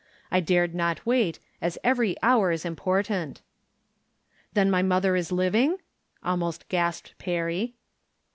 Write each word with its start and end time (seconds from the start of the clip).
I 0.31 0.39
dared 0.39 0.73
not 0.73 1.05
wait, 1.05 1.37
as 1.61 1.77
every 1.83 2.15
hour 2.23 2.51
is 2.51 2.65
important." 2.65 3.43
"Then 4.53 4.71
my 4.71 4.81
mother 4.81 5.15
is 5.15 5.31
living?" 5.31 5.77
almost 6.23 6.67
gasped 6.69 7.13
Perry. 7.19 7.75